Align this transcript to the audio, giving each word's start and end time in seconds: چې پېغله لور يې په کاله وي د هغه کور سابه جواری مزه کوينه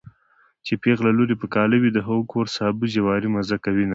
چې 0.65 0.73
پېغله 0.83 1.11
لور 1.17 1.29
يې 1.33 1.37
په 1.41 1.47
کاله 1.55 1.75
وي 1.79 1.91
د 1.93 1.99
هغه 2.07 2.23
کور 2.31 2.45
سابه 2.57 2.85
جواری 2.95 3.27
مزه 3.35 3.57
کوينه 3.65 3.89